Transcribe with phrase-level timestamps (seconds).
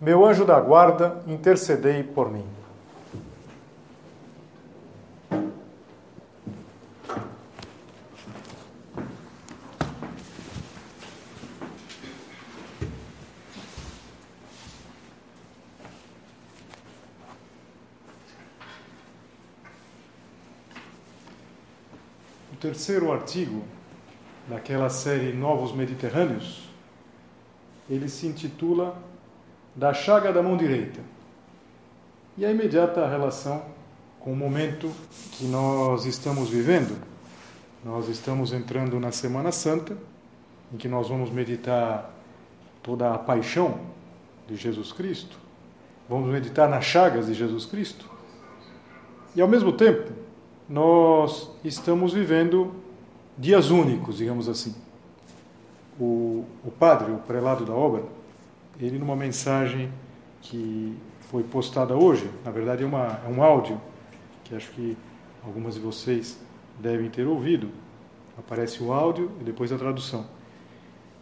[0.00, 2.46] meu anjo da guarda, intercedei por mim.
[22.52, 23.64] O terceiro artigo
[24.48, 26.68] daquela série Novos Mediterrâneos,
[27.90, 28.96] ele se intitula
[29.78, 31.00] da chaga da mão direita.
[32.36, 33.62] E a imediata relação
[34.18, 34.90] com o momento
[35.32, 36.98] que nós estamos vivendo.
[37.84, 39.96] Nós estamos entrando na Semana Santa,
[40.74, 42.10] em que nós vamos meditar
[42.82, 43.78] toda a paixão
[44.48, 45.38] de Jesus Cristo.
[46.08, 48.10] Vamos meditar nas chagas de Jesus Cristo.
[49.36, 50.10] E ao mesmo tempo,
[50.68, 52.74] nós estamos vivendo
[53.38, 54.74] dias únicos, digamos assim.
[56.00, 58.17] O, o padre, o prelado da obra,
[58.80, 59.90] ele numa mensagem
[60.40, 60.96] que
[61.30, 63.80] foi postada hoje, na verdade é, uma, é um áudio
[64.44, 64.96] que acho que
[65.44, 66.38] algumas de vocês
[66.78, 67.68] devem ter ouvido.
[68.38, 70.26] Aparece o áudio e depois a tradução.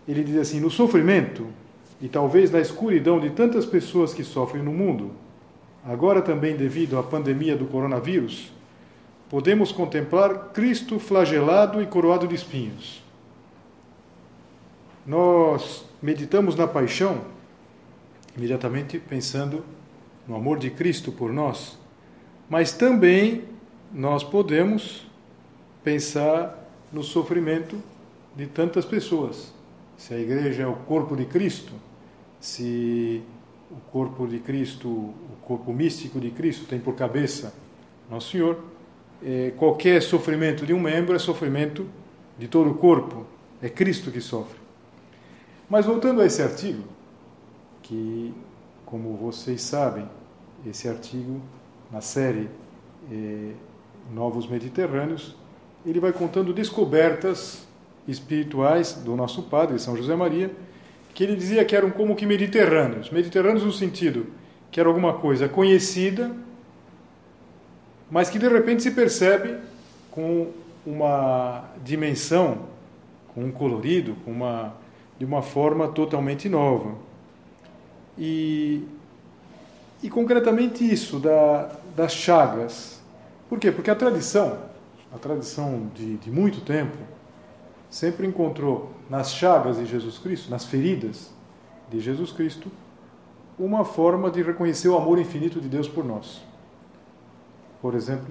[0.07, 1.47] Ele diz assim: No sofrimento
[2.01, 5.13] e talvez na escuridão de tantas pessoas que sofrem no mundo,
[5.85, 8.53] agora também devido à pandemia do coronavírus,
[9.31, 13.03] podemos contemplar Cristo flagelado e coroado de espinhos.
[15.07, 17.36] Nós meditamos na paixão
[18.37, 19.65] imediatamente pensando
[20.27, 21.79] no amor de Cristo por nós,
[22.49, 23.45] mas também
[23.93, 25.07] nós podemos
[25.83, 27.77] pensar no sofrimento
[28.35, 29.53] de tantas pessoas.
[29.97, 31.73] Se a igreja é o corpo de Cristo,
[32.41, 33.23] se
[33.71, 37.55] o corpo de Cristo, o corpo místico de Cristo tem por cabeça
[38.11, 38.63] Nosso Senhor,
[39.25, 41.87] é, qualquer sofrimento de um membro é sofrimento
[42.39, 43.27] de todo o corpo,
[43.61, 44.59] é Cristo que sofre.
[45.69, 46.85] Mas voltando a esse artigo,
[47.87, 48.35] que,
[48.85, 50.09] como vocês sabem,
[50.67, 51.41] esse artigo
[51.91, 52.49] na série
[53.11, 53.53] eh,
[54.13, 55.37] Novos Mediterrâneos,
[55.85, 57.67] ele vai contando descobertas
[58.09, 60.51] espirituais do nosso padre, São José Maria,
[61.15, 63.11] que ele dizia que eram como que mediterrâneos.
[63.11, 64.27] Mediterrâneos no sentido
[64.71, 66.35] que era alguma coisa conhecida,
[68.11, 69.57] mas que de repente se percebe
[70.11, 70.51] com
[70.85, 72.67] uma dimensão,
[73.35, 74.75] com um colorido, com uma,
[75.19, 76.95] de uma forma totalmente nova.
[78.19, 78.83] E,
[80.03, 83.01] e concretamente isso, da, das chagas.
[83.49, 83.71] Por quê?
[83.71, 84.59] Porque a tradição,
[85.15, 86.97] a tradição de, de muito tempo,
[87.91, 91.31] sempre encontrou nas chagas de Jesus Cristo, nas feridas
[91.91, 92.71] de Jesus Cristo,
[93.59, 96.43] uma forma de reconhecer o amor infinito de Deus por nós.
[97.81, 98.27] Por exemplo,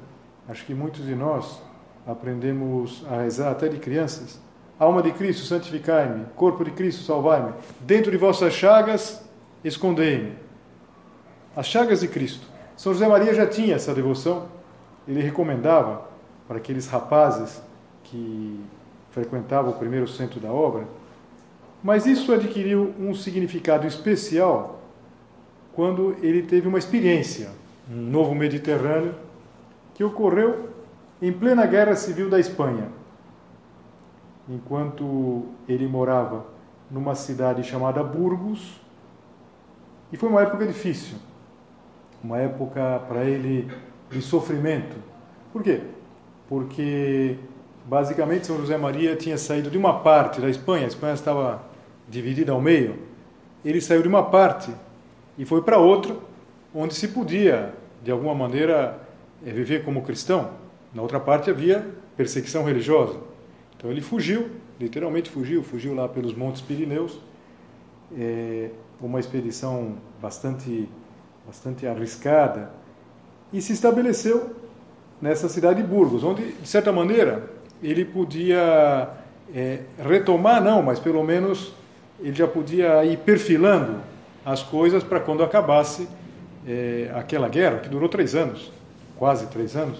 [0.47, 1.59] acho que muitos de nós
[2.05, 4.39] aprendemos a rezar até de crianças.
[4.77, 6.25] Alma de Cristo, santificai-me.
[6.35, 7.53] Corpo de Cristo, salvai-me.
[7.79, 9.24] Dentro de vossas chagas,
[9.67, 10.33] escondei-me.
[11.55, 12.45] As chagas de Cristo.
[12.77, 14.47] São José Maria já tinha essa devoção.
[15.07, 16.07] Ele recomendava
[16.47, 17.61] para aqueles rapazes
[18.03, 18.59] que
[19.11, 20.85] frequentavam o primeiro centro da obra.
[21.83, 24.81] Mas isso adquiriu um significado especial
[25.73, 27.49] quando ele teve uma experiência,
[27.89, 29.15] um novo Mediterrâneo,
[29.93, 30.69] que ocorreu
[31.21, 32.89] em plena Guerra Civil da Espanha.
[34.47, 36.45] Enquanto ele morava
[36.89, 38.79] numa cidade chamada Burgos,
[40.15, 41.17] e foi uma época difícil,
[42.23, 43.69] uma época para ele
[44.09, 44.95] de sofrimento.
[45.51, 45.81] Por quê?
[46.47, 47.35] Porque
[47.83, 51.61] basicamente São José Maria tinha saído de uma parte da Espanha, a Espanha estava
[52.07, 52.97] dividida ao meio.
[53.65, 54.71] Ele saiu de uma parte
[55.37, 56.15] e foi para outra,
[56.73, 58.97] onde se podia, de alguma maneira,
[59.45, 60.51] eh, viver como cristão.
[60.93, 61.85] Na outra parte havia
[62.15, 63.19] perseguição religiosa.
[63.75, 64.49] Então ele fugiu,
[64.79, 67.19] literalmente fugiu, fugiu lá pelos Montes Pirineus.
[68.17, 68.69] É,
[69.01, 70.89] uma expedição bastante,
[71.45, 72.71] bastante arriscada,
[73.51, 74.55] e se estabeleceu
[75.21, 77.49] nessa cidade de Burgos, onde, de certa maneira,
[77.81, 79.09] ele podia
[79.53, 81.73] é, retomar, não, mas pelo menos
[82.19, 83.99] ele já podia ir perfilando
[84.45, 86.07] as coisas para quando acabasse
[86.67, 88.71] é, aquela guerra, que durou três anos,
[89.17, 89.99] quase três anos.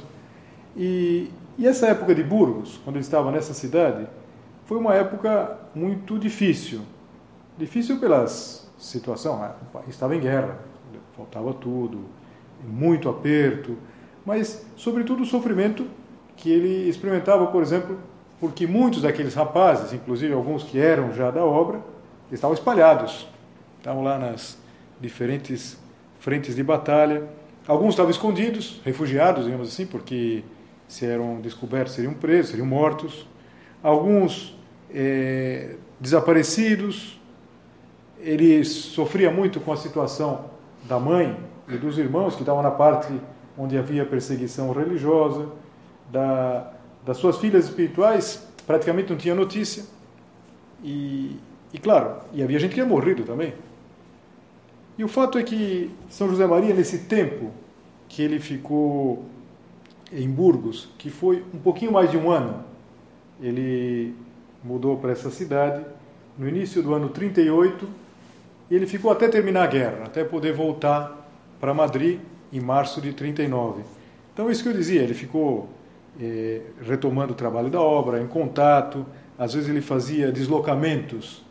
[0.76, 4.08] E, e essa época de Burgos, quando ele estava nessa cidade,
[4.66, 6.82] foi uma época muito difícil.
[7.58, 9.38] Difícil pelas situação,
[9.72, 10.60] país estava em guerra,
[11.16, 12.06] faltava tudo,
[12.68, 13.78] muito aperto,
[14.26, 15.88] mas sobretudo o sofrimento
[16.36, 17.98] que ele experimentava, por exemplo,
[18.40, 21.80] porque muitos daqueles rapazes, inclusive alguns que eram já da obra,
[22.32, 23.28] estavam espalhados,
[23.78, 24.58] estavam lá nas
[25.00, 25.78] diferentes
[26.20, 27.24] frentes de batalha.
[27.68, 30.44] Alguns estavam escondidos, refugiados, digamos assim, porque
[30.88, 33.28] se eram descobertos seriam presos, seriam mortos.
[33.82, 34.58] Alguns
[34.94, 37.20] é, desaparecidos.
[38.26, 40.46] Ele sofria muito com a situação
[40.84, 41.38] da mãe
[41.70, 43.14] e dos irmãos que estavam na parte
[43.56, 45.48] onde havia perseguição religiosa.
[46.12, 46.72] Da,
[47.06, 49.84] das suas filhas espirituais, praticamente não tinha notícia.
[50.84, 51.38] E,
[51.72, 53.54] e claro, e havia gente que tinha morrido também.
[54.98, 57.52] E o fato é que São José Maria, nesse tempo
[58.08, 59.24] que ele ficou
[60.12, 62.64] em Burgos, que foi um pouquinho mais de um ano,
[63.40, 64.16] ele
[64.64, 65.86] mudou para essa cidade
[66.38, 68.05] no início do ano 38 e
[68.70, 71.30] ele ficou até terminar a guerra, até poder voltar
[71.60, 72.20] para Madrid
[72.52, 73.84] em março de 39.
[74.34, 75.70] Então, isso que eu dizia, ele ficou
[76.20, 79.06] eh, retomando o trabalho da obra, em contato,
[79.38, 81.44] às vezes ele fazia deslocamentos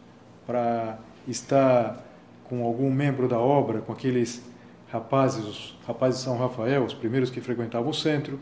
[0.46, 2.02] para estar
[2.48, 4.42] com algum membro da obra, com aqueles
[4.90, 8.38] rapazes, os rapazes de São Rafael, os primeiros que frequentavam o centro.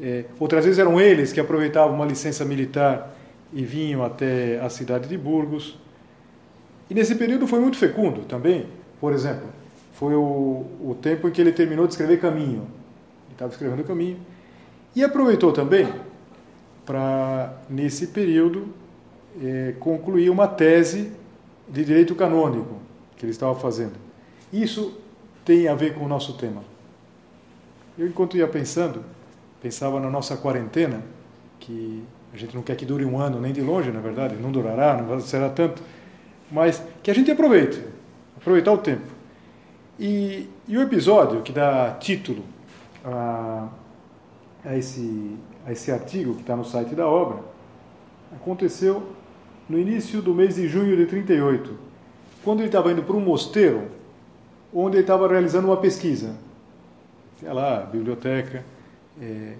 [0.00, 3.12] É, outras vezes eram eles que aproveitavam uma licença militar
[3.52, 5.78] e vinham até a cidade de Burgos.
[6.92, 8.66] E nesse período foi muito fecundo também.
[9.00, 9.48] Por exemplo,
[9.94, 12.66] foi o, o tempo em que ele terminou de escrever Caminho.
[13.24, 14.18] Ele estava escrevendo Caminho.
[14.94, 15.90] E aproveitou também
[16.84, 18.68] para, nesse período,
[19.42, 21.10] é, concluir uma tese
[21.66, 22.76] de direito canônico
[23.16, 23.94] que ele estava fazendo.
[24.52, 25.00] Isso
[25.46, 26.62] tem a ver com o nosso tema.
[27.98, 29.02] Eu, enquanto ia pensando,
[29.62, 31.00] pensava na nossa quarentena,
[31.58, 32.04] que
[32.34, 35.00] a gente não quer que dure um ano nem de longe, na verdade, não durará,
[35.00, 35.82] não será tanto,
[36.52, 37.82] mas que a gente aproveite,
[38.36, 39.10] aproveitar o tempo.
[39.98, 42.44] E, e o episódio que dá título
[43.04, 43.68] a,
[44.64, 47.42] a, esse, a esse artigo que está no site da obra
[48.34, 49.02] aconteceu
[49.68, 51.92] no início do mês de junho de 38
[52.44, 53.88] quando ele estava indo para um mosteiro,
[54.74, 56.34] onde ele estava realizando uma pesquisa.
[57.38, 58.64] Tinha lá, biblioteca.
[59.20, 59.54] É,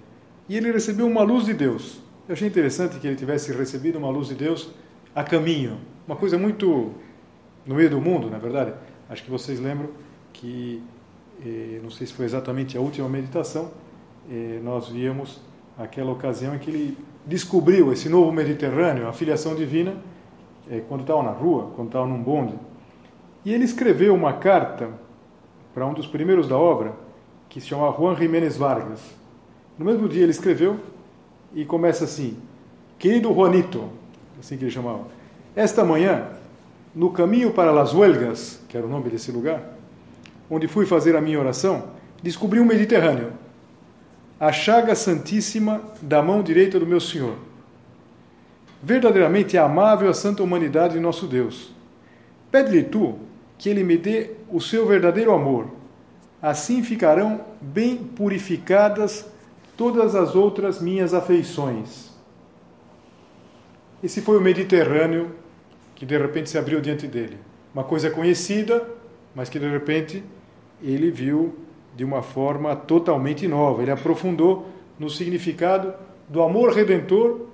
[0.49, 2.01] e ele recebeu uma luz de Deus.
[2.27, 4.69] Eu achei interessante que ele tivesse recebido uma luz de Deus
[5.15, 5.79] a caminho.
[6.05, 6.91] Uma coisa muito
[7.65, 8.73] no meio do mundo, na verdade.
[9.09, 9.89] Acho que vocês lembram
[10.33, 10.83] que,
[11.45, 13.71] eh, não sei se foi exatamente a última meditação,
[14.29, 15.39] eh, nós víamos
[15.77, 19.95] aquela ocasião em que ele descobriu esse novo Mediterrâneo, a filiação divina,
[20.69, 22.55] eh, quando estava na rua, quando estava num bonde.
[23.45, 24.89] E ele escreveu uma carta
[25.73, 26.93] para um dos primeiros da obra,
[27.47, 28.99] que se chama Juan Jiménez Vargas.
[29.77, 30.79] No mesmo dia ele escreveu
[31.53, 32.37] e começa assim:
[32.99, 33.89] Querido Juanito,
[34.39, 35.07] assim que ele chamava,
[35.55, 36.27] esta manhã,
[36.95, 39.61] no caminho para Las Huelgas, que era o nome desse lugar,
[40.49, 41.89] onde fui fazer a minha oração,
[42.21, 43.33] descobri um Mediterrâneo,
[44.39, 47.35] a chaga santíssima da mão direita do meu Senhor.
[48.81, 51.71] Verdadeiramente amável a santa humanidade de nosso Deus.
[52.51, 53.17] Pede-lhe tu
[53.57, 55.67] que ele me dê o seu verdadeiro amor.
[56.41, 59.25] Assim ficarão bem purificadas
[59.77, 62.11] todas as outras minhas afeições.
[64.03, 65.31] Esse foi o Mediterrâneo
[65.95, 67.37] que de repente se abriu diante dele.
[67.73, 68.87] Uma coisa conhecida,
[69.35, 70.23] mas que de repente
[70.81, 71.55] ele viu
[71.95, 73.81] de uma forma totalmente nova.
[73.81, 74.67] Ele aprofundou
[74.99, 75.93] no significado
[76.27, 77.47] do amor redentor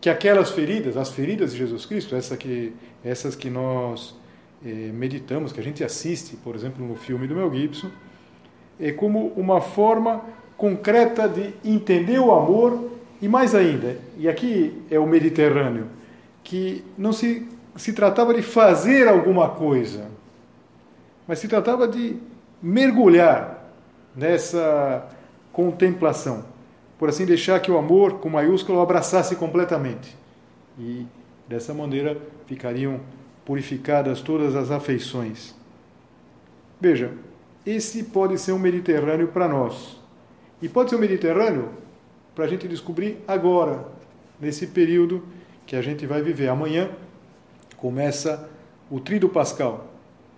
[0.00, 2.72] que aquelas feridas, as feridas de Jesus Cristo, essa que,
[3.04, 4.16] essas que nós
[4.64, 7.90] eh, meditamos, que a gente assiste, por exemplo, no filme do Mel Gibson,
[8.78, 10.24] é como uma forma
[10.56, 15.86] concreta de entender o amor e mais ainda, e aqui é o Mediterrâneo,
[16.42, 17.46] que não se,
[17.76, 20.10] se tratava de fazer alguma coisa,
[21.26, 22.16] mas se tratava de
[22.62, 23.72] mergulhar
[24.14, 25.08] nessa
[25.52, 26.44] contemplação,
[26.98, 30.16] por assim deixar que o amor com maiúsculo abraçasse completamente.
[30.78, 31.06] E
[31.48, 33.00] dessa maneira ficariam
[33.44, 35.54] purificadas todas as afeições.
[36.80, 37.12] Veja,
[37.64, 39.98] esse pode ser um Mediterrâneo para nós.
[40.62, 41.70] E pode ser um Mediterrâneo
[42.34, 43.86] para a gente descobrir agora,
[44.40, 45.22] nesse período
[45.66, 46.48] que a gente vai viver.
[46.48, 46.90] Amanhã
[47.80, 48.48] começa
[48.90, 49.86] o Tríduo Pascal,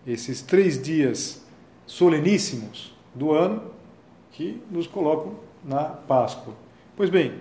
[0.06, 1.42] esses três dias
[1.86, 3.62] soleníssimos do ano
[4.30, 5.34] que nos colocam
[5.64, 6.54] na Páscoa.
[6.96, 7.34] Pois bem,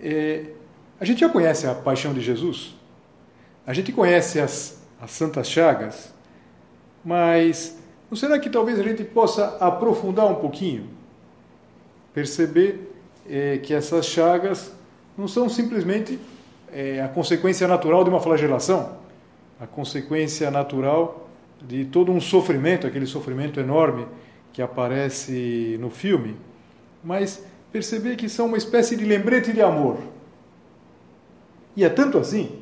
[0.00, 0.52] é,
[1.00, 2.74] a gente já conhece a paixão de Jesus,
[3.66, 6.12] a gente conhece as as Santas Chagas,
[7.04, 7.78] mas
[8.10, 10.88] não será que talvez a gente possa aprofundar um pouquinho?
[12.14, 12.92] Perceber
[13.28, 14.72] é, que essas chagas
[15.16, 16.18] não são simplesmente
[16.72, 18.96] é, a consequência natural de uma flagelação,
[19.60, 21.28] a consequência natural
[21.60, 24.06] de todo um sofrimento, aquele sofrimento enorme
[24.52, 26.36] que aparece no filme,
[27.02, 29.98] mas perceber que são uma espécie de lembrete de amor.
[31.76, 32.58] E é tanto assim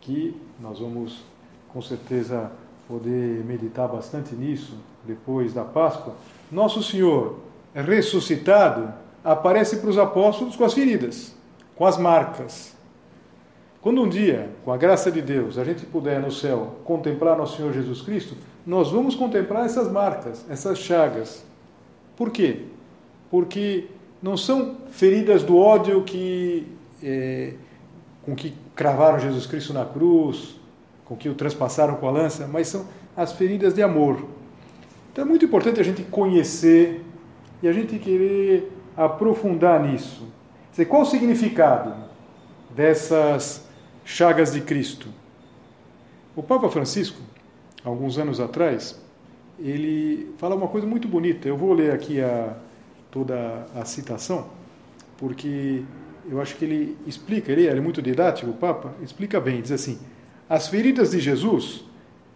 [0.00, 1.24] que nós vamos
[1.68, 2.50] com certeza
[2.86, 6.14] poder meditar bastante nisso depois da Páscoa.
[6.50, 7.38] Nosso Senhor
[7.74, 8.92] ressuscitado
[9.24, 11.34] aparece para os apóstolos com as feridas,
[11.74, 12.73] com as marcas.
[13.84, 17.58] Quando um dia, com a graça de Deus, a gente puder no céu contemplar nosso
[17.58, 18.34] Senhor Jesus Cristo,
[18.66, 21.44] nós vamos contemplar essas marcas, essas chagas.
[22.16, 22.62] Por quê?
[23.30, 23.88] Porque
[24.22, 26.66] não são feridas do ódio que
[27.02, 27.52] é,
[28.24, 30.58] com que cravaram Jesus Cristo na cruz,
[31.04, 34.24] com que o transpassaram com a lança, mas são as feridas de amor.
[35.12, 37.04] Então é muito importante a gente conhecer
[37.62, 40.26] e a gente querer aprofundar nisso.
[40.88, 41.92] Qual o significado
[42.74, 43.63] dessas
[44.04, 45.08] chagas de Cristo?
[46.36, 47.20] O Papa Francisco,
[47.84, 49.00] alguns anos atrás,
[49.58, 51.48] ele fala uma coisa muito bonita.
[51.48, 52.56] Eu vou ler aqui a,
[53.10, 54.48] toda a citação,
[55.16, 55.82] porque
[56.28, 59.98] eu acho que ele explica, ele é muito didático, o Papa, explica bem, diz assim:
[60.48, 61.84] as feridas de Jesus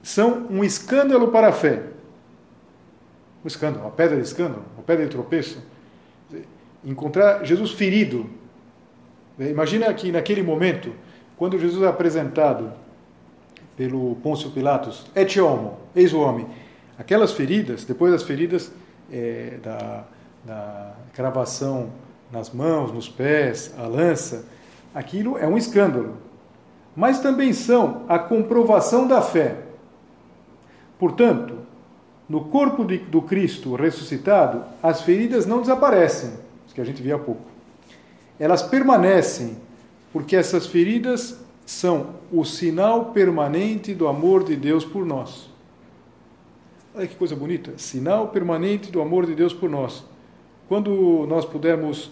[0.03, 1.83] são um escândalo para a fé.
[3.45, 5.63] Um escândalo, uma pedra de escândalo, uma pedra de tropeço.
[6.85, 8.29] Encontrar Jesus ferido.
[9.39, 10.93] Imagina que naquele momento,
[11.39, 12.73] quando Jesus é apresentado
[13.77, 16.47] pelo Pôncio Pilatos, et homo, eis o homem,
[16.99, 18.73] aquelas feridas, depois das feridas
[19.11, 20.05] é, da,
[20.45, 21.91] da cravação
[22.33, 24.45] nas mãos, nos pés, a lança,
[24.93, 26.17] aquilo é um escândalo.
[26.95, 29.59] Mas também são a comprovação da fé.
[30.99, 31.59] Portanto,
[32.29, 36.33] no corpo de, do Cristo ressuscitado, as feridas não desaparecem,
[36.75, 37.43] que a gente viu há pouco.
[38.39, 39.57] Elas permanecem,
[40.13, 45.51] porque essas feridas são o sinal permanente do amor de Deus por nós.
[46.95, 47.73] Olha que coisa bonita!
[47.77, 50.05] Sinal permanente do amor de Deus por nós.
[50.69, 52.11] Quando nós pudermos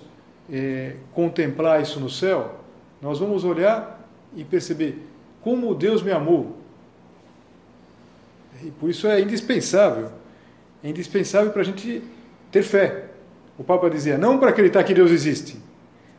[0.50, 2.60] é, contemplar isso no céu,
[3.00, 5.02] nós vamos olhar e perceber
[5.40, 6.56] como Deus me amou.
[8.62, 10.10] E por isso é indispensável,
[10.82, 12.02] é indispensável para a gente
[12.50, 13.06] ter fé.
[13.58, 15.58] O Papa dizia, não para acreditar que Deus existe,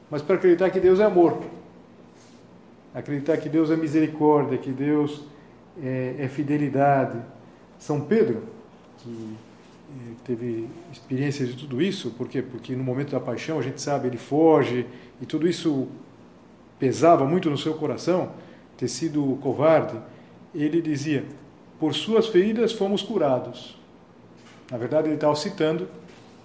[0.09, 1.39] mas para acreditar que Deus é amor.
[2.97, 5.21] Acreditar que Deus é misericórdia, que Deus
[5.79, 7.19] é, é fidelidade.
[7.77, 8.41] São Pedro,
[8.97, 9.35] que
[10.25, 12.41] teve experiência de tudo isso, por quê?
[12.41, 14.87] Porque no momento da paixão, a gente sabe, ele foge,
[15.21, 15.87] e tudo isso
[16.79, 18.31] pesava muito no seu coração,
[18.75, 19.95] ter sido covarde.
[20.55, 21.23] Ele dizia:
[21.79, 23.77] Por suas feridas fomos curados.
[24.71, 25.87] Na verdade, ele estava citando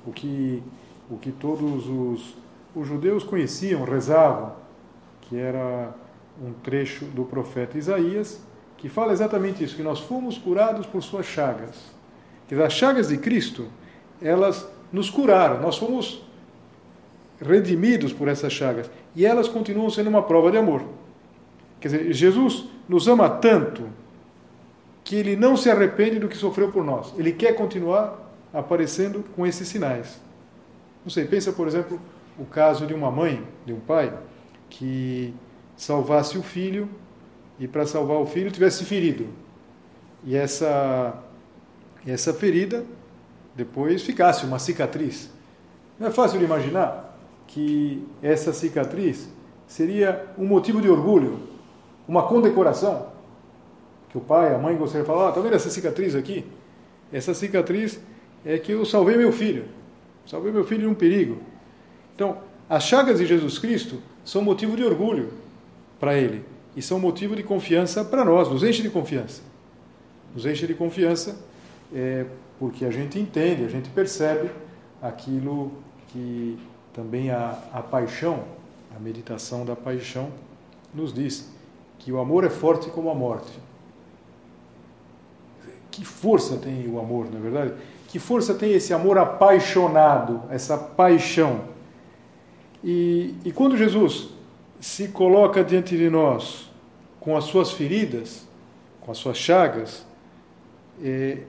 [0.06, 0.62] o que,
[1.11, 2.35] o que todos os,
[2.76, 4.52] os judeus conheciam, rezavam,
[5.23, 5.94] que era
[6.40, 8.40] um trecho do profeta Isaías,
[8.76, 11.92] que fala exatamente isso: que nós fomos curados por suas chagas.
[12.48, 13.66] Que as chagas de Cristo,
[14.20, 16.22] elas nos curaram, nós fomos
[17.40, 20.84] redimidos por essas chagas e elas continuam sendo uma prova de amor.
[21.80, 23.88] Quer dizer, Jesus nos ama tanto
[25.02, 27.12] que ele não se arrepende do que sofreu por nós.
[27.18, 30.20] Ele quer continuar aparecendo com esses sinais.
[31.04, 32.00] Não sei, pensa, por exemplo,
[32.38, 34.16] o caso de uma mãe, de um pai,
[34.70, 35.34] que
[35.76, 36.88] salvasse o filho
[37.59, 39.26] e para salvar o filho tivesse ferido.
[40.25, 41.23] E essa
[42.07, 42.85] essa ferida
[43.55, 45.31] depois ficasse uma cicatriz.
[45.99, 49.29] Não é fácil de imaginar que essa cicatriz
[49.67, 51.38] seria um motivo de orgulho,
[52.09, 53.12] uma condecoração.
[54.09, 56.45] Que o pai, a mãe gostaria de falar: está oh, vendo essa cicatriz aqui?
[57.12, 58.00] Essa cicatriz
[58.45, 59.67] é que eu salvei meu filho,
[60.26, 61.38] salvei meu filho de um perigo.
[62.14, 62.38] Então,
[62.69, 65.31] as chagas de Jesus Cristo são motivo de orgulho
[66.02, 66.44] para ele
[66.75, 69.40] e são motivo de confiança para nós, nos enche de confiança.
[70.35, 71.38] Nos enche de confiança
[71.94, 72.26] é,
[72.59, 74.50] porque a gente entende, a gente percebe
[75.00, 75.71] aquilo
[76.09, 76.59] que
[76.92, 78.42] também a, a paixão,
[78.97, 80.30] a meditação da paixão,
[80.92, 81.49] nos diz,
[82.00, 83.52] que o amor é forte como a morte.
[85.88, 87.75] Que força tem o amor, não é verdade?
[88.09, 91.61] Que força tem esse amor apaixonado, essa paixão.
[92.82, 94.30] E, e quando Jesus
[94.82, 96.68] se coloca diante de nós
[97.20, 98.44] com as suas feridas,
[99.00, 100.04] com as suas chagas,
[101.00, 101.46] ele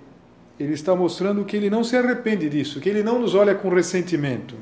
[0.59, 4.55] está mostrando que ele não se arrepende disso, que ele não nos olha com ressentimento.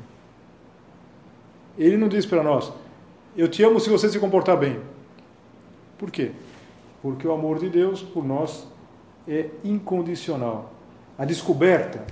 [1.76, 2.72] Ele não diz para nós:
[3.36, 4.80] Eu te amo se você se comportar bem.
[5.98, 6.30] Por quê?
[7.02, 8.66] Porque o amor de Deus por nós
[9.28, 10.72] é incondicional.
[11.18, 12.06] A descoberta,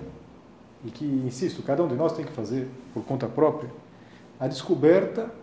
[0.84, 3.70] e que, insisto, cada um de nós tem que fazer por conta própria,
[4.38, 5.39] a descoberta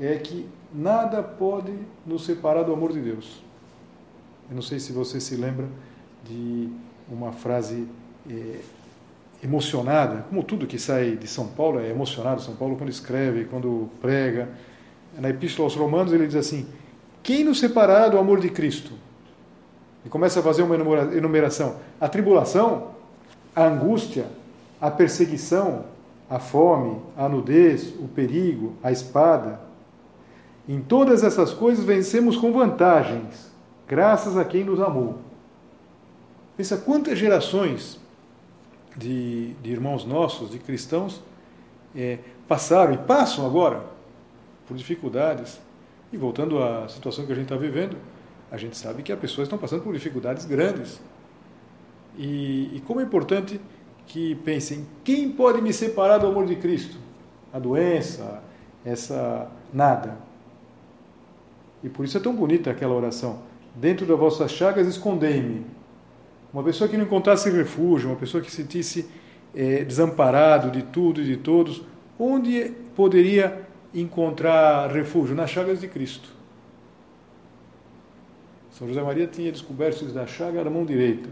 [0.00, 1.72] é que nada pode
[2.06, 3.42] nos separar do amor de Deus.
[4.48, 5.66] Eu não sei se você se lembra
[6.24, 6.68] de
[7.10, 7.86] uma frase
[8.28, 8.60] é,
[9.42, 12.40] emocionada, como tudo que sai de São Paulo é emocionado.
[12.42, 14.48] São Paulo, quando escreve, quando prega,
[15.18, 16.66] na Epístola aos Romanos, ele diz assim:
[17.22, 18.92] Quem nos separará do amor de Cristo?
[20.04, 22.92] E começa a fazer uma enumeração: a tribulação,
[23.54, 24.26] a angústia,
[24.80, 25.84] a perseguição,
[26.30, 29.67] a fome, a nudez, o perigo, a espada.
[30.68, 33.50] Em todas essas coisas vencemos com vantagens,
[33.86, 35.18] graças a quem nos amou.
[36.58, 37.98] Pensa quantas gerações
[38.94, 41.22] de, de irmãos nossos, de cristãos,
[41.96, 43.82] é, passaram e passam agora
[44.66, 45.58] por dificuldades.
[46.12, 47.96] E voltando à situação que a gente está vivendo,
[48.50, 51.00] a gente sabe que as pessoas estão passando por dificuldades grandes.
[52.16, 53.58] E, e como é importante
[54.06, 56.98] que pensem: quem pode me separar do amor de Cristo?
[57.52, 58.42] A doença,
[58.84, 60.27] essa nada.
[61.82, 63.40] E por isso é tão bonita aquela oração.
[63.74, 65.64] Dentro das vossas chagas escondei-me.
[66.52, 69.08] Uma pessoa que não encontrasse refúgio, uma pessoa que se sentisse
[69.54, 71.82] é, desamparado de tudo e de todos,
[72.18, 75.34] onde poderia encontrar refúgio?
[75.34, 76.28] Nas chagas de Cristo.
[78.70, 81.28] São José Maria tinha descoberto da chaga da mão direita.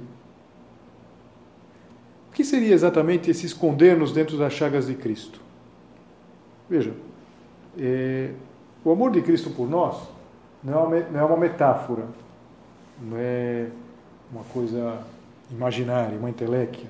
[2.28, 5.40] O que seria exatamente esse esconder-nos dentro das chagas de Cristo?
[6.68, 6.92] Veja,
[7.78, 8.32] é,
[8.84, 10.15] o amor de Cristo por nós
[10.66, 12.02] não é, uma, não é uma metáfora,
[13.00, 13.68] não é
[14.32, 14.98] uma coisa
[15.48, 16.88] imaginária, uma inteléquia.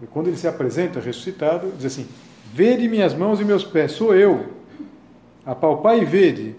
[0.00, 2.06] E quando ele se apresenta ressuscitado, diz assim:
[2.52, 4.46] Vede minhas mãos e meus pés, sou eu.
[5.44, 6.54] Apalpai e vede.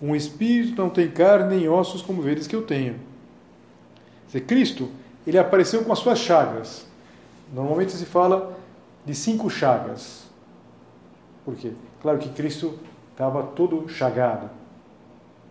[0.00, 2.96] Um espírito não tem carne nem ossos como vedes que eu tenho.
[4.26, 4.90] Dizer, Cristo,
[5.26, 6.86] ele apareceu com as suas chagas.
[7.52, 8.54] Normalmente se fala
[9.04, 10.24] de cinco chagas.
[11.42, 11.72] Por quê?
[12.02, 12.78] Claro que Cristo
[13.12, 14.50] estava todo chagado.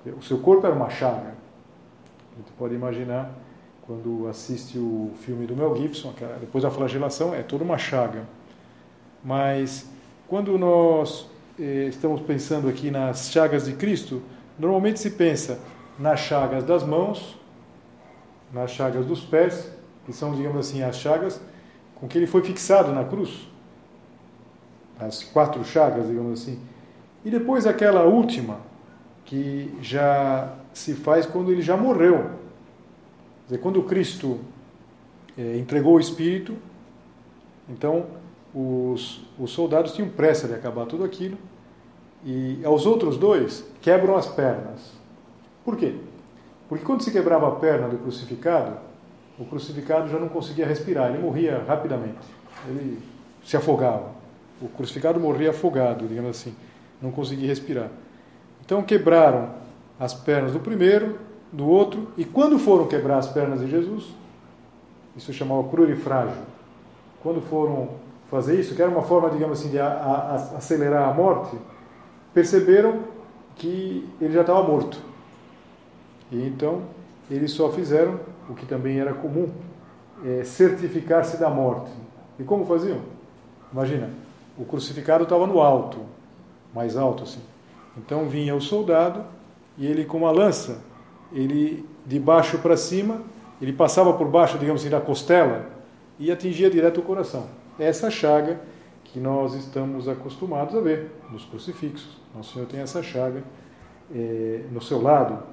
[0.05, 1.35] O seu corpo era uma chaga.
[2.33, 3.31] A gente pode imaginar
[3.81, 8.23] quando assiste o filme do Mel Gibson, depois da flagelação, é toda uma chaga.
[9.23, 9.89] Mas
[10.27, 14.21] quando nós eh, estamos pensando aqui nas chagas de Cristo,
[14.59, 15.59] normalmente se pensa
[15.97, 17.39] nas chagas das mãos,
[18.53, 19.71] nas chagas dos pés,
[20.05, 21.39] que são, digamos assim, as chagas
[21.95, 23.47] com que ele foi fixado na cruz.
[24.99, 26.59] As quatro chagas, digamos assim.
[27.23, 28.59] E depois aquela última,
[29.27, 32.17] que já se faz quando ele já morreu.
[32.23, 34.39] Quer dizer, quando Cristo
[35.37, 36.55] é, entregou o Espírito,
[37.69, 38.05] então
[38.55, 41.37] os, os soldados tinham pressa de acabar tudo aquilo
[42.25, 44.93] e aos outros dois quebram as pernas.
[45.63, 45.95] Por quê?
[46.69, 48.77] Porque quando se quebrava a perna do crucificado,
[49.37, 52.17] o crucificado já não conseguia respirar, ele morria rapidamente,
[52.67, 52.97] ele
[53.43, 54.15] se afogava.
[54.61, 56.55] O crucificado morria afogado, digamos assim,
[57.01, 57.91] não conseguia respirar.
[58.67, 59.51] Então quebraram
[59.97, 61.17] as pernas do primeiro,
[61.53, 64.13] do outro, e quando foram quebrar as pernas de Jesus,
[65.15, 66.35] isso chamava crurifrágio,
[67.23, 67.91] quando foram
[68.29, 71.57] fazer isso, que era uma forma, digamos assim, de a, a, acelerar a morte,
[72.33, 73.03] perceberam
[73.55, 74.99] que ele já estava morto.
[76.29, 76.81] E então
[77.31, 79.49] eles só fizeram o que também era comum,
[80.25, 81.89] é, certificar-se da morte.
[82.37, 82.99] E como faziam?
[83.71, 84.09] Imagina,
[84.57, 85.99] o crucificado estava no alto,
[86.75, 87.39] mais alto assim.
[87.97, 89.23] Então vinha o soldado
[89.77, 90.81] e ele com uma lança,
[91.33, 93.21] ele de baixo para cima,
[93.61, 95.69] ele passava por baixo, digamos assim, da costela
[96.19, 97.47] e atingia direto o coração
[97.79, 98.59] essa chaga
[99.03, 102.17] que nós estamos acostumados a ver nos crucifixos.
[102.35, 103.43] Nosso Senhor tem essa chaga
[104.13, 105.43] é, no seu lado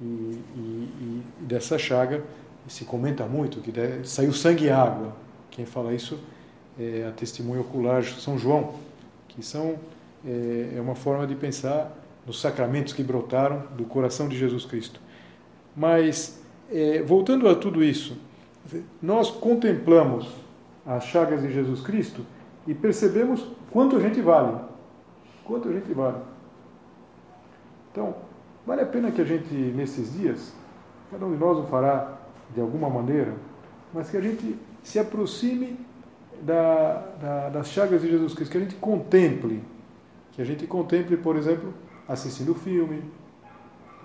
[0.00, 2.22] e, e, e, dessa chaga
[2.68, 3.72] se comenta muito que
[4.06, 5.14] saiu sangue e água.
[5.50, 6.18] Quem fala isso
[6.78, 8.74] é a testemunha ocular São João,
[9.28, 9.76] que são
[10.26, 15.00] é, é uma forma de pensar nos sacramentos que brotaram do coração de Jesus Cristo.
[15.76, 18.16] Mas é, voltando a tudo isso,
[19.00, 20.28] nós contemplamos
[20.86, 22.24] as chagas de Jesus Cristo
[22.66, 24.58] e percebemos quanto a gente vale.
[25.44, 26.18] Quanto a gente vale.
[27.90, 28.14] Então,
[28.66, 30.54] vale a pena que a gente, nesses dias,
[31.10, 32.18] cada um de nós o fará
[32.54, 33.34] de alguma maneira,
[33.92, 35.76] mas que a gente se aproxime
[36.42, 39.62] da, da, das chagas de Jesus Cristo, que a gente contemple,
[40.32, 41.72] que a gente contemple, por exemplo,
[42.08, 43.02] assistindo o filme,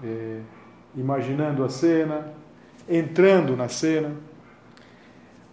[0.03, 0.41] é,
[0.95, 2.33] imaginando a cena,
[2.87, 4.13] entrando na cena.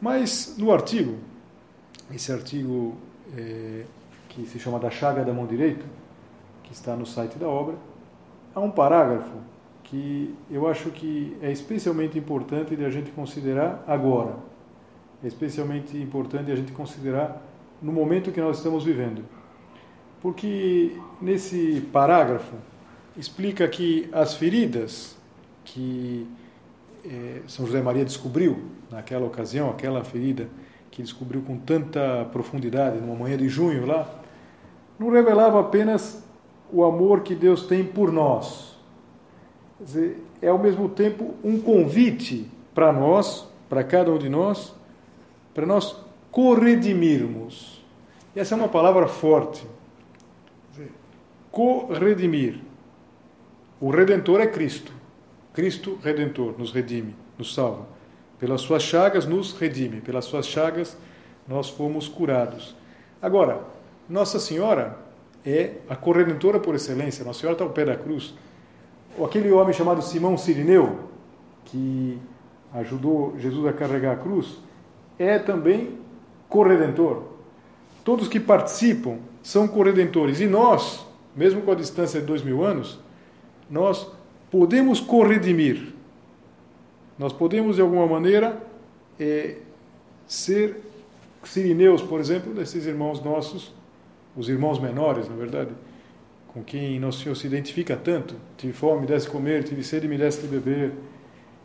[0.00, 1.16] Mas no artigo,
[2.12, 2.96] esse artigo
[3.36, 3.84] é,
[4.28, 5.84] que se chama Da Chaga da Mão Direita,
[6.64, 7.76] que está no site da obra,
[8.54, 9.36] há um parágrafo
[9.84, 14.34] que eu acho que é especialmente importante de a gente considerar agora.
[15.22, 17.42] É especialmente importante a gente considerar
[17.80, 19.24] no momento que nós estamos vivendo.
[20.24, 22.54] Porque nesse parágrafo
[23.14, 25.18] explica que as feridas
[25.66, 26.26] que
[27.04, 30.48] é, São José Maria descobriu naquela ocasião, aquela ferida
[30.90, 34.08] que descobriu com tanta profundidade numa manhã de junho lá,
[34.98, 36.24] não revelava apenas
[36.72, 38.78] o amor que Deus tem por nós.
[39.76, 44.74] Quer dizer, é ao mesmo tempo um convite para nós, para cada um de nós,
[45.52, 45.94] para nós
[46.30, 47.84] corredimirmos.
[48.34, 49.73] E essa é uma palavra forte.
[51.54, 52.58] Corredimir.
[53.80, 54.92] O redentor é Cristo.
[55.52, 57.86] Cristo redentor nos redime, nos salva.
[58.40, 60.96] Pelas suas chagas nos redime, pelas suas chagas
[61.46, 62.74] nós fomos curados.
[63.22, 63.60] Agora,
[64.08, 64.98] Nossa Senhora
[65.46, 67.24] é a corredentora por excelência.
[67.24, 68.34] Nossa Senhora está ao pé da cruz.
[69.24, 71.04] Aquele homem chamado Simão Sirineu,
[71.66, 72.18] que
[72.72, 74.58] ajudou Jesus a carregar a cruz,
[75.20, 76.00] é também
[76.48, 77.22] corredentor.
[78.02, 80.40] Todos que participam são corredentores.
[80.40, 82.98] E nós, mesmo com a distância de dois mil anos,
[83.70, 84.06] nós
[84.50, 85.94] podemos corredimir
[87.18, 88.60] nós podemos, de alguma maneira,
[89.18, 89.56] é,
[90.26, 90.80] ser
[91.44, 93.72] sirineus, por exemplo, desses irmãos nossos,
[94.36, 95.70] os irmãos menores, na verdade,
[96.48, 98.34] com quem Nosso Senhor se identifica tanto.
[98.56, 100.92] Tive fome, me desse comer, tive sede, me desse beber.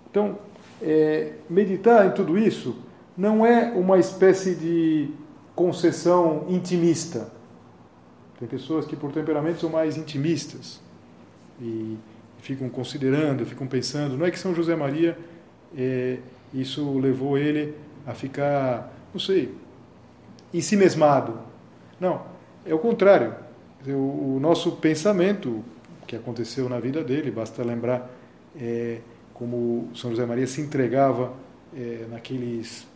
[0.10, 0.38] Então,
[0.82, 2.76] é, meditar em tudo isso
[3.18, 5.10] não é uma espécie de
[5.56, 7.32] concessão intimista.
[8.40, 10.80] Tem pessoas que, por temperamento, são mais intimistas
[11.62, 11.98] e
[12.40, 14.18] ficam considerando, ficam pensando.
[14.18, 15.18] Não é que São José Maria
[15.78, 16.20] é,
[16.54, 17.76] isso levou ele
[18.08, 19.54] a ficar, não sei,
[20.54, 21.38] em si mesmado.
[22.00, 22.22] Não,
[22.66, 23.36] é o contrário.
[23.86, 25.64] O, o nosso pensamento,
[26.08, 28.10] que aconteceu na vida dele, basta lembrar
[28.60, 29.00] é,
[29.34, 31.34] como São José Maria se entregava
[31.76, 32.88] é, naqueles,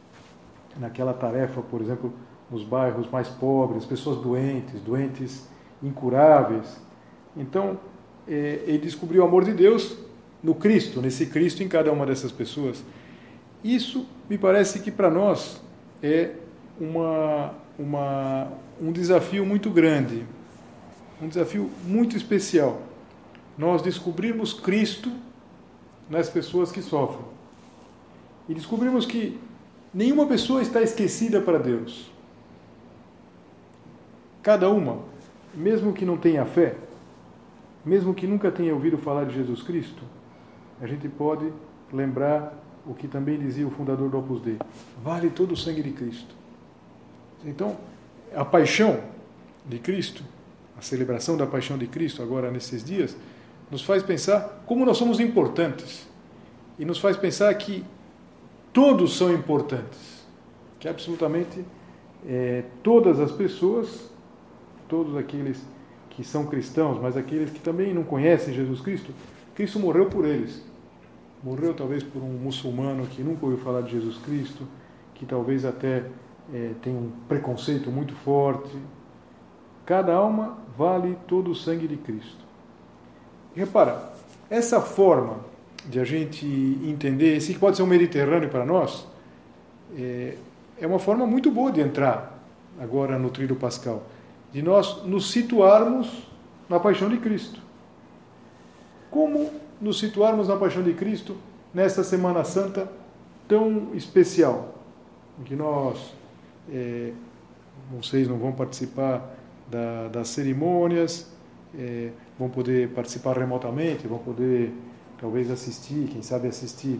[0.80, 2.14] naquela tarefa, por exemplo,
[2.50, 5.48] nos bairros mais pobres, pessoas doentes, doentes
[5.82, 6.80] incuráveis.
[7.36, 7.80] Então,
[8.28, 9.98] é, ele descobriu o amor de Deus
[10.42, 12.84] no Cristo, nesse Cristo em cada uma dessas pessoas.
[13.64, 15.62] Isso me parece que para nós
[16.02, 16.32] é
[16.80, 18.52] uma, uma,
[18.82, 20.26] um desafio muito grande,
[21.22, 22.82] um desafio muito especial.
[23.58, 25.12] Nós descobrirmos Cristo
[26.10, 27.26] nas pessoas que sofrem.
[28.50, 29.40] E descobrimos que
[29.94, 32.12] nenhuma pessoa está esquecida para Deus.
[34.44, 35.00] Cada uma,
[35.54, 36.76] mesmo que não tenha fé,
[37.86, 40.04] mesmo que nunca tenha ouvido falar de Jesus Cristo,
[40.82, 41.52] a gente pode
[41.92, 42.54] lembrar
[42.86, 44.58] o que também dizia o fundador do Opus Dei:
[45.02, 46.36] vale todo o sangue de Cristo.
[47.46, 47.78] Então,
[48.36, 49.00] a paixão
[49.66, 50.24] de Cristo,
[50.78, 53.16] a celebração da paixão de Cristo agora nesses dias,
[53.72, 56.08] nos faz pensar como nós somos importantes
[56.78, 57.84] e nos faz pensar que
[58.74, 60.26] todos são importantes,
[60.80, 61.64] que absolutamente
[62.26, 64.12] é, todas as pessoas,
[64.88, 65.62] todos aqueles
[66.10, 69.12] que são cristãos, mas aqueles que também não conhecem Jesus Cristo,
[69.56, 70.63] Cristo morreu por eles
[71.43, 74.65] morreu talvez por um muçulmano que nunca ouviu falar de Jesus Cristo,
[75.13, 76.04] que talvez até
[76.54, 78.72] é, tem um preconceito muito forte.
[79.86, 82.43] Cada alma vale todo o sangue de Cristo.
[83.54, 84.13] Repara,
[84.50, 85.38] essa forma
[85.86, 86.46] de a gente
[86.86, 89.06] entender, esse que pode ser um Mediterrâneo para nós,
[89.98, 90.38] é,
[90.80, 92.41] é uma forma muito boa de entrar
[92.80, 94.04] agora no trilho pascal,
[94.54, 96.24] de nós nos situarmos
[96.70, 97.60] na paixão de Cristo.
[99.10, 99.50] Como
[99.82, 101.36] nos situarmos na paixão de Cristo
[101.74, 102.88] nesta Semana Santa
[103.48, 104.76] tão especial,
[105.39, 106.13] em que nós,
[106.72, 107.12] é,
[107.92, 109.36] vocês não vão participar
[109.70, 111.32] da, das cerimônias,
[111.78, 114.72] é, vão poder participar remotamente, vão poder
[115.20, 117.00] talvez assistir, quem sabe assistir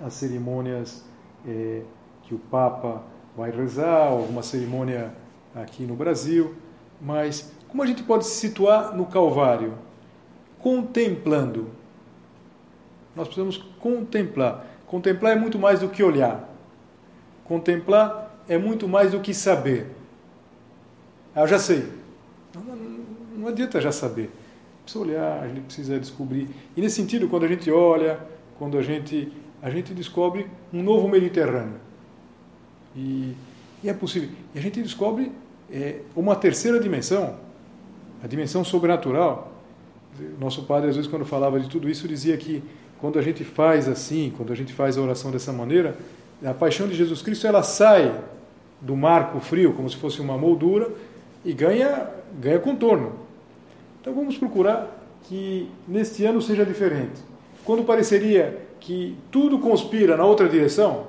[0.00, 1.04] às cerimônias
[1.46, 1.82] é,
[2.24, 3.02] que o Papa
[3.36, 5.12] vai rezar, alguma cerimônia
[5.54, 6.54] aqui no Brasil,
[7.00, 9.74] mas como a gente pode se situar no Calvário?
[10.58, 11.80] Contemplando
[13.14, 14.66] nós precisamos contemplar.
[14.86, 16.48] Contemplar é muito mais do que olhar.
[17.44, 19.86] Contemplar é muito mais do que saber.
[21.34, 21.86] Ah, eu já sei.
[22.54, 23.00] Não, não,
[23.36, 24.30] não adianta já saber.
[24.82, 26.48] Precisa olhar, a gente precisa descobrir.
[26.76, 28.18] E nesse sentido, quando a gente olha,
[28.58, 31.80] quando a gente, a gente descobre um novo Mediterrâneo.
[32.96, 33.34] E,
[33.82, 34.28] e é possível.
[34.54, 35.32] E a gente descobre
[35.70, 37.36] é, uma terceira dimensão,
[38.22, 39.52] a dimensão sobrenatural.
[40.38, 42.62] Nosso padre, às vezes, quando falava de tudo isso, dizia que
[43.00, 45.96] quando a gente faz assim, quando a gente faz a oração dessa maneira,
[46.44, 48.14] a paixão de Jesus Cristo ela sai
[48.80, 50.90] do marco frio, como se fosse uma moldura,
[51.44, 53.12] e ganha, ganha contorno.
[54.00, 57.20] Então vamos procurar que neste ano seja diferente.
[57.64, 61.08] Quando pareceria que tudo conspira na outra direção,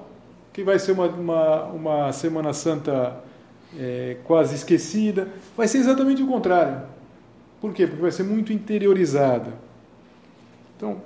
[0.53, 3.23] que vai ser uma, uma, uma Semana Santa
[3.77, 6.81] é, quase esquecida, vai ser exatamente o contrário.
[7.59, 7.87] Por quê?
[7.87, 9.53] Porque vai ser muito interiorizada.
[10.75, 11.01] Então,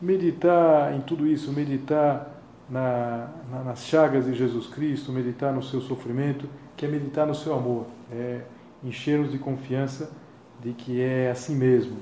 [0.00, 5.80] meditar em tudo isso, meditar na, na, nas chagas de Jesus Cristo, meditar no seu
[5.80, 8.40] sofrimento, que é meditar no seu amor, é
[8.82, 10.10] encher-nos de confiança
[10.60, 11.96] de que é assim mesmo.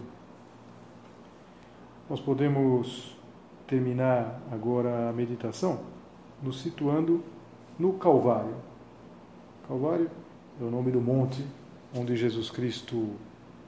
[2.08, 3.16] Nós podemos
[3.66, 5.99] terminar agora a meditação
[6.42, 7.22] nos situando
[7.78, 8.54] no Calvário.
[9.66, 10.10] Calvário
[10.60, 11.44] é o nome do monte
[11.96, 13.10] onde Jesus Cristo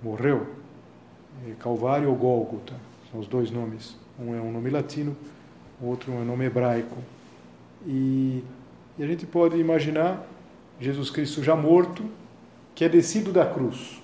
[0.03, 0.47] morreu.
[1.49, 2.75] É Calvário ou Gólgota,
[3.11, 3.97] são os dois nomes.
[4.19, 5.17] Um é um nome latino,
[5.81, 6.97] o outro é um nome hebraico.
[7.87, 8.45] E,
[8.99, 10.25] e a gente pode imaginar
[10.79, 12.05] Jesus Cristo já morto,
[12.75, 14.03] que é descido da cruz.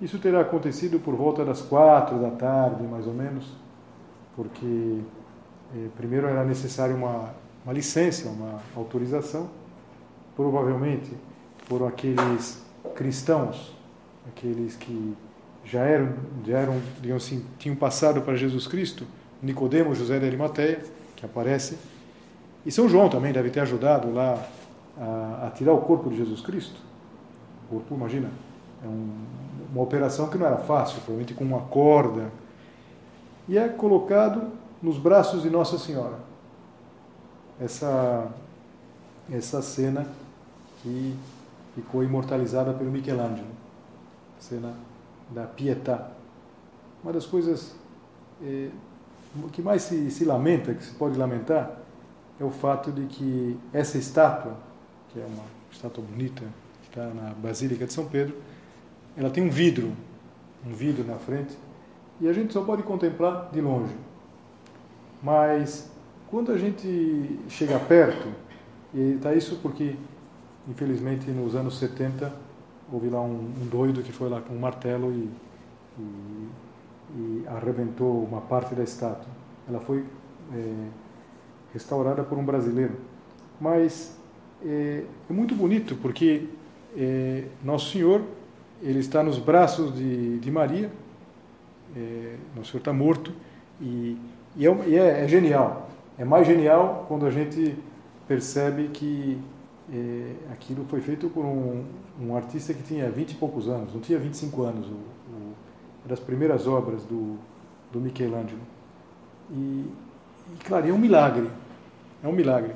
[0.00, 3.46] Isso terá acontecido por volta das quatro da tarde, mais ou menos,
[4.34, 5.00] porque
[5.96, 9.48] primeiro era necessário uma, uma licença, uma autorização,
[10.34, 11.12] provavelmente
[11.66, 12.62] foram aqueles
[12.94, 13.76] cristãos,
[14.28, 15.14] aqueles que
[15.64, 19.06] já eram, já eram, digamos assim, tinham passado para Jesus Cristo,
[19.42, 20.82] Nicodemo, José de Arimateia,
[21.16, 21.78] que aparece,
[22.64, 24.42] e São João também deve ter ajudado lá
[24.98, 26.80] a, a tirar o corpo de Jesus Cristo.
[27.66, 28.30] O corpo, imagina,
[28.84, 29.10] é um,
[29.72, 32.30] uma operação que não era fácil, provavelmente com uma corda,
[33.48, 36.18] e é colocado nos braços de Nossa Senhora.
[37.60, 38.30] Essa
[39.32, 40.06] essa cena
[40.82, 41.14] que
[41.74, 43.46] ficou imortalizada pelo Michelangelo,
[44.38, 44.74] a cena
[45.30, 46.10] da Pietà.
[47.02, 47.74] Uma das coisas
[48.42, 48.70] eh,
[49.52, 51.78] que mais se, se lamenta, que se pode lamentar,
[52.40, 54.56] é o fato de que essa estátua,
[55.12, 56.42] que é uma estátua bonita,
[56.82, 58.36] que está na Basílica de São Pedro,
[59.16, 59.92] ela tem um vidro,
[60.66, 61.56] um vidro na frente,
[62.20, 63.94] e a gente só pode contemplar de longe.
[65.22, 65.90] Mas
[66.30, 68.28] quando a gente chega perto,
[68.94, 69.96] e está isso porque,
[70.68, 72.32] infelizmente, nos anos 70,
[72.92, 75.30] houve lá um, um doido que foi lá com um martelo e,
[75.98, 76.48] e,
[77.16, 79.28] e arrebentou uma parte da estátua.
[79.68, 80.04] Ela foi
[80.54, 80.88] é,
[81.72, 82.94] restaurada por um brasileiro.
[83.60, 84.16] Mas
[84.64, 86.48] é, é muito bonito porque
[86.96, 88.22] é, Nosso Senhor
[88.82, 90.90] ele está nos braços de, de Maria,
[91.94, 93.32] é, Nosso Senhor está morto
[93.80, 94.16] e,
[94.56, 95.88] e, é, e é, é, genial.
[96.18, 97.76] É mais genial quando a gente
[98.26, 99.38] percebe que
[99.92, 101.84] é, aquilo foi feito por um,
[102.20, 105.54] um, artista que tinha 20 e poucos anos, não tinha 25 anos, o, o,
[106.06, 107.36] das primeiras obras do,
[107.92, 108.60] do Michelangelo.
[109.50, 111.50] E, e, claro, é um milagre,
[112.22, 112.74] é um milagre.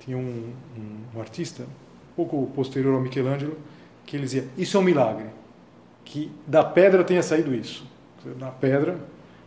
[0.00, 3.56] Tinha um, um, um artista, um pouco posterior ao Michelangelo,
[4.04, 5.26] que ele dizia, isso é um milagre,
[6.04, 7.86] que da pedra tenha saído isso.
[8.38, 8.98] Na pedra,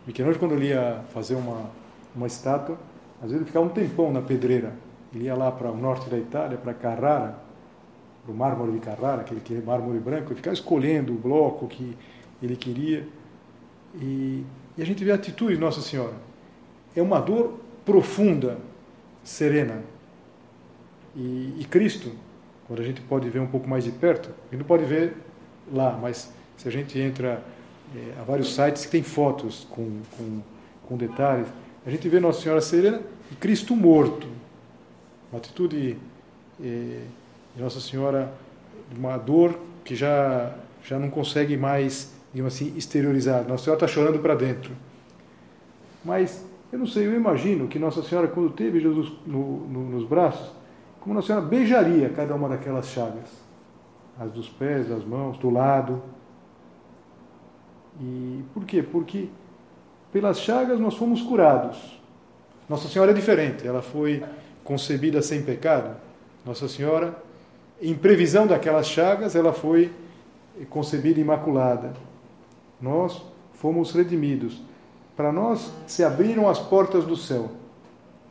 [0.06, 1.70] Michelangelo quando ele ia fazer uma,
[2.14, 2.78] uma estátua,
[3.16, 4.72] às vezes ele ficava um tempão na pedreira,
[5.14, 7.38] ele ia lá para o norte da Itália, para Carrara,
[8.24, 11.96] para o mármore de Carrara, aquele mármore branco, ele ficava escolhendo o bloco que
[12.42, 13.06] ele queria.
[13.94, 14.44] E,
[14.76, 16.14] e a gente vê a atitude de Nossa Senhora.
[16.94, 18.58] É uma dor profunda,
[19.22, 19.82] serena.
[21.14, 22.12] E, e Cristo,
[22.66, 25.16] quando a gente pode ver um pouco mais de perto, a gente não pode ver
[25.72, 27.42] lá, mas se a gente entra
[27.96, 30.40] é, há vários sites que tem fotos com, com,
[30.86, 31.46] com detalhes,
[31.84, 33.00] a gente vê Nossa Senhora serena
[33.30, 34.26] e Cristo morto
[35.30, 35.96] uma atitude
[36.62, 37.04] eh,
[37.54, 38.32] de Nossa Senhora,
[38.96, 43.46] uma dor que já, já não consegue mais, digamos assim, exteriorizar.
[43.46, 44.72] Nossa Senhora está chorando para dentro.
[46.04, 50.04] Mas, eu não sei, eu imagino que Nossa Senhora, quando teve Jesus no, no, nos
[50.04, 50.50] braços,
[51.00, 53.30] como Nossa Senhora beijaria cada uma daquelas chagas.
[54.18, 56.02] As dos pés, das mãos, do lado.
[58.00, 58.82] E por quê?
[58.82, 59.28] Porque
[60.12, 62.00] pelas chagas nós fomos curados.
[62.68, 64.22] Nossa Senhora é diferente, ela foi
[64.64, 65.96] concebida sem pecado,
[66.46, 67.20] Nossa Senhora,
[67.80, 69.90] em previsão daquelas chagas, ela foi
[70.68, 71.92] concebida imaculada.
[72.80, 73.22] Nós
[73.54, 74.60] fomos redimidos.
[75.16, 77.50] Para nós se abriram as portas do céu.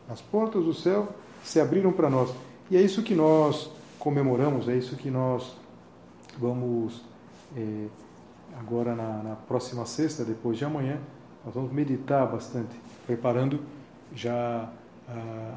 [0.07, 1.09] As portas do céu
[1.43, 2.31] se abriram para nós.
[2.69, 5.55] E é isso que nós comemoramos, é isso que nós
[6.37, 7.01] vamos,
[7.57, 7.85] é,
[8.59, 10.99] agora na, na próxima sexta, depois de amanhã,
[11.45, 12.75] nós vamos meditar bastante,
[13.07, 13.61] preparando
[14.13, 14.69] já
[15.07, 15.55] a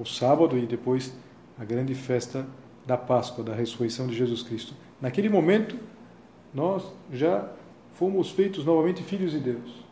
[0.00, 1.12] o sábado e depois
[1.58, 2.46] a grande festa
[2.86, 4.74] da Páscoa, da ressurreição de Jesus Cristo.
[5.00, 5.76] Naquele momento,
[6.54, 6.82] nós
[7.12, 7.46] já
[7.94, 9.84] fomos feitos novamente filhos de Deus.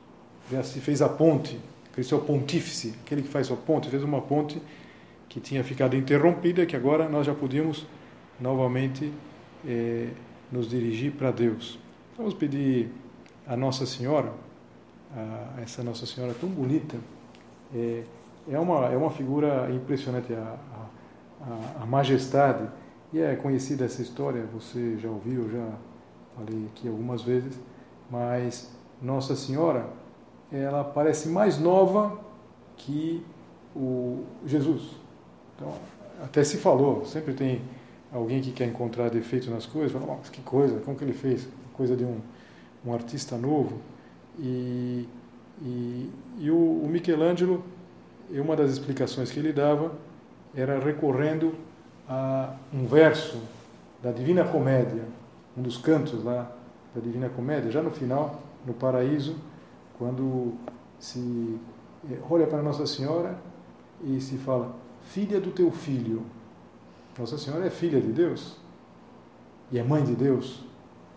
[0.50, 1.58] Já se fez a ponte,
[1.92, 4.60] Cristo é o pontífice, aquele que faz a ponte, fez uma ponte
[5.28, 7.86] que tinha ficado interrompida, que agora nós já podíamos
[8.40, 9.12] novamente
[9.66, 10.08] eh,
[10.50, 11.78] nos dirigir para Deus.
[12.16, 12.92] Vamos pedir
[13.44, 14.32] a Nossa Senhora,
[15.12, 16.96] a essa Nossa Senhora tão bonita,
[17.74, 18.04] eh,
[18.48, 20.56] é uma, é uma figura impressionante, a,
[21.42, 22.68] a, a, majestade.
[23.12, 25.68] E é conhecida essa história, você já ouviu, já
[26.36, 27.58] falei aqui algumas vezes,
[28.08, 28.70] mas
[29.02, 29.84] Nossa Senhora,
[30.52, 32.20] ela parece mais nova
[32.76, 33.26] que
[33.74, 34.92] o Jesus.
[35.56, 35.74] Então,
[36.22, 37.60] até se falou, sempre tem
[38.12, 41.48] alguém que quer encontrar defeito nas coisas, fala, mas que coisa, como que ele fez?
[41.74, 42.20] Coisa de um,
[42.84, 43.78] um artista novo.
[44.38, 45.08] E,
[45.62, 47.62] e, e o, o Michelangelo,
[48.30, 49.92] uma das explicações que ele dava
[50.54, 51.54] era recorrendo
[52.08, 53.40] a um verso
[54.02, 55.04] da Divina Comédia,
[55.56, 56.50] um dos cantos lá
[56.94, 59.36] da Divina Comédia, já no final, no paraíso,
[59.98, 60.54] quando
[60.98, 61.58] se
[62.10, 63.38] eh, olha para Nossa Senhora
[64.02, 66.22] e se fala: Filha do teu filho.
[67.18, 68.56] Nossa Senhora é filha de Deus
[69.70, 70.64] e é mãe de Deus.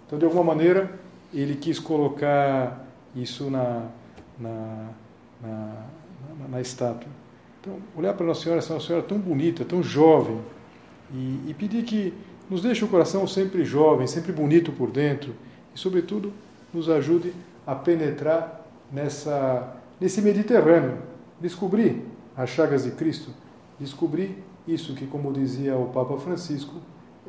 [0.07, 0.89] Então, de alguma maneira,
[1.33, 3.89] ele quis colocar isso na,
[4.39, 4.89] na,
[5.41, 5.85] na,
[6.39, 7.09] na, na estátua.
[7.59, 10.39] Então, olhar para Nossa Senhora, essa Nossa Senhora tão bonita, tão jovem,
[11.11, 12.13] e, e pedir que
[12.49, 15.33] nos deixe o coração sempre jovem, sempre bonito por dentro,
[15.75, 16.31] e, sobretudo,
[16.73, 17.33] nos ajude
[17.65, 20.97] a penetrar nessa, nesse Mediterrâneo,
[21.39, 23.31] descobrir as chagas de Cristo,
[23.77, 26.75] descobrir isso que, como dizia o Papa Francisco,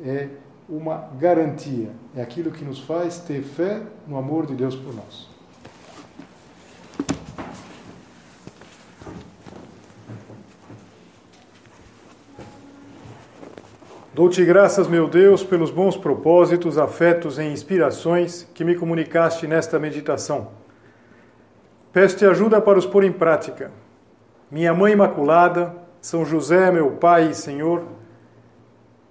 [0.01, 0.29] é
[0.69, 5.27] uma garantia, é aquilo que nos faz ter fé no amor de Deus por nós.
[14.13, 20.49] Dou-te graças, meu Deus, pelos bons propósitos, afetos e inspirações que me comunicaste nesta meditação.
[21.93, 23.71] Peço-te ajuda para os pôr em prática.
[24.51, 27.85] Minha Mãe Imaculada, São José, meu Pai e Senhor,